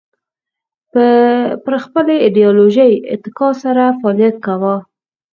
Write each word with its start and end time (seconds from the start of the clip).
پر 1.63 1.73
خپلې 1.85 2.15
ایدیالوژۍ 2.25 2.91
اتکا 3.13 3.49
سره 3.63 3.83
فعالیت 3.99 4.35
کاوه 4.45 4.75